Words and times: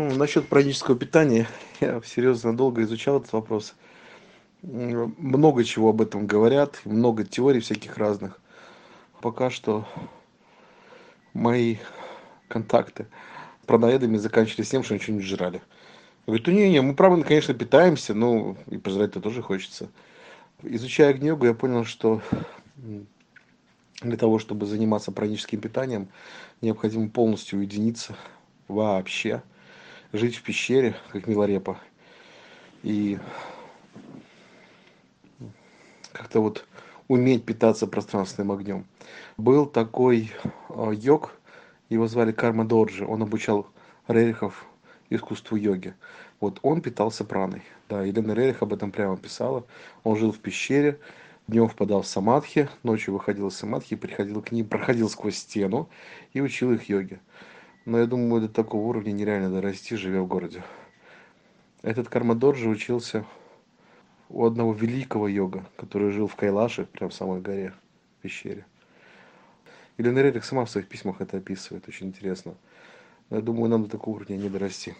Ну, 0.00 0.14
насчет 0.14 0.48
пранического 0.48 0.96
питания, 0.96 1.46
я 1.80 2.00
серьезно 2.02 2.56
долго 2.56 2.80
изучал 2.84 3.18
этот 3.18 3.34
вопрос. 3.34 3.74
Много 4.62 5.62
чего 5.62 5.90
об 5.90 6.00
этом 6.00 6.26
говорят, 6.26 6.80
много 6.86 7.22
теорий 7.22 7.60
всяких 7.60 7.98
разных. 7.98 8.40
Пока 9.20 9.50
что 9.50 9.86
мои 11.34 11.76
контакты 12.48 13.08
праноедами 13.66 14.16
заканчивались 14.16 14.70
тем, 14.70 14.84
что 14.84 14.94
ничего 14.94 15.18
не 15.18 15.22
жрали. 15.22 15.60
Говорит, 16.26 16.46
ну 16.46 16.54
не, 16.54 16.70
не, 16.70 16.80
мы 16.80 16.94
правильно, 16.94 17.22
конечно, 17.26 17.52
питаемся, 17.52 18.14
но 18.14 18.56
и 18.70 18.78
пожрать-то 18.78 19.20
тоже 19.20 19.42
хочется. 19.42 19.90
Изучая 20.62 21.12
книгу, 21.12 21.44
я 21.44 21.52
понял, 21.52 21.84
что 21.84 22.22
для 24.00 24.16
того, 24.16 24.38
чтобы 24.38 24.64
заниматься 24.64 25.12
праническим 25.12 25.60
питанием, 25.60 26.08
необходимо 26.62 27.10
полностью 27.10 27.58
уединиться 27.58 28.16
вообще, 28.66 29.42
жить 30.12 30.36
в 30.36 30.42
пещере, 30.42 30.94
как 31.12 31.26
Миларепа, 31.26 31.78
и 32.82 33.18
как-то 36.12 36.40
вот 36.40 36.66
уметь 37.08 37.44
питаться 37.44 37.86
пространственным 37.86 38.52
огнем. 38.52 38.86
Был 39.36 39.66
такой 39.66 40.32
э, 40.68 40.92
йог, 40.94 41.34
его 41.88 42.06
звали 42.06 42.32
Карма 42.32 42.64
Доджи, 42.64 43.04
он 43.04 43.22
обучал 43.22 43.66
рерихов 44.06 44.66
искусству 45.10 45.56
йоги. 45.56 45.94
Вот 46.40 46.58
он 46.62 46.80
питался 46.80 47.24
праной. 47.24 47.62
Да, 47.88 48.02
Елена 48.02 48.32
Рерих 48.32 48.62
об 48.62 48.72
этом 48.72 48.92
прямо 48.92 49.16
писала. 49.16 49.66
Он 50.04 50.16
жил 50.16 50.32
в 50.32 50.38
пещере, 50.38 50.98
днем 51.48 51.68
впадал 51.68 52.02
в 52.02 52.06
самадхи, 52.06 52.68
ночью 52.82 53.14
выходил 53.14 53.48
из 53.48 53.56
самадхи, 53.56 53.96
приходил 53.96 54.40
к 54.40 54.52
ним, 54.52 54.66
проходил 54.66 55.10
сквозь 55.10 55.36
стену 55.36 55.88
и 56.32 56.40
учил 56.40 56.72
их 56.72 56.88
йоге. 56.88 57.20
Но 57.86 57.98
я 57.98 58.06
думаю, 58.06 58.42
до 58.42 58.48
такого 58.48 58.86
уровня 58.86 59.12
нереально 59.12 59.50
дорасти, 59.50 59.96
живя 59.96 60.20
в 60.20 60.26
городе. 60.26 60.62
Этот 61.82 62.08
Кармадорджи 62.08 62.68
учился 62.68 63.24
у 64.28 64.44
одного 64.44 64.74
великого 64.74 65.28
йога, 65.28 65.64
который 65.76 66.10
жил 66.10 66.26
в 66.26 66.36
Кайлаше, 66.36 66.84
прям 66.84 67.08
в 67.08 67.14
самой 67.14 67.40
горе, 67.40 67.72
в 68.18 68.22
пещере. 68.22 68.66
Елена 69.96 70.20
Рерих 70.20 70.44
сама 70.44 70.64
в 70.64 70.70
своих 70.70 70.88
письмах 70.88 71.20
это 71.20 71.38
описывает, 71.38 71.88
очень 71.88 72.08
интересно. 72.08 72.54
Но 73.30 73.36
я 73.36 73.42
думаю, 73.42 73.70
нам 73.70 73.84
до 73.84 73.90
такого 73.90 74.16
уровня 74.16 74.36
не 74.36 74.48
дорасти. 74.48 74.94